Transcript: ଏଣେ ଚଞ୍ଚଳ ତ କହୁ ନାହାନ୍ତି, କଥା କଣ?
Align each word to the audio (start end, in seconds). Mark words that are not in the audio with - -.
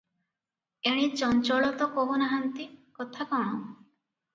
ଏଣେ 0.93 1.03
ଚଞ୍ଚଳ 1.21 1.69
ତ 1.83 1.91
କହୁ 2.01 2.19
ନାହାନ୍ତି, 2.25 2.69
କଥା 3.01 3.33
କଣ? 3.37 3.67